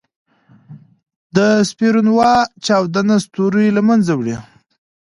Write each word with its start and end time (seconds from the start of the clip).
د 1.35 1.37
سپرنووا 1.69 2.33
چاودنه 2.65 3.15
ستوری 3.25 3.67
له 3.77 3.81
منځه 3.89 4.11
وړي. 4.15 4.37